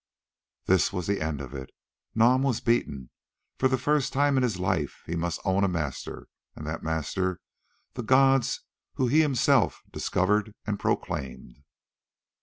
[0.65, 1.69] This was the end of it.
[2.15, 3.11] Nam was beaten;
[3.59, 7.39] for the first time in his life he must own a master, and that master
[7.93, 8.61] the gods
[8.95, 11.59] whom he had himself discovered and proclaimed.